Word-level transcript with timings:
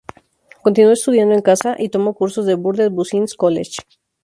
Continuó 0.63 0.93
estudiando 0.93 1.35
en 1.35 1.43
casa 1.43 1.75
y 1.77 1.89
tomó 1.89 2.15
cursos 2.15 2.47
de 2.47 2.55
Burdett 2.55 2.91
Business 2.91 3.35
College. 3.35 3.77